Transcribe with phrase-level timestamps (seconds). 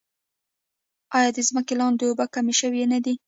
[1.17, 3.13] آیا د ځمکې لاندې اوبه کمې شوې نه دي؟